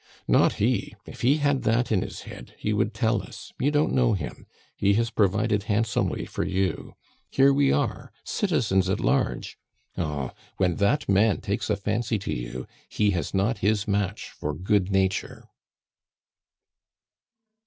[0.27, 0.95] "Not he!
[1.05, 4.47] If he had that in his head, he would tell us; you don't know him.
[4.75, 6.95] He has provided handsomely for you.
[7.29, 9.59] Here we are, citizens at large!
[9.95, 14.55] Oh, when that man takes a fancy to you, he has not his match for
[14.55, 15.43] good nature."